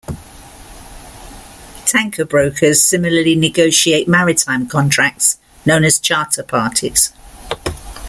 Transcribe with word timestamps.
Tanker 1.85 2.25
brokers 2.25 2.81
similarly 2.81 3.35
negotiate 3.35 4.07
maritime 4.07 4.65
contracts, 4.67 5.37
known 5.63 5.83
as 5.83 5.99
Charter 5.99 6.41
Parties. 6.41 7.13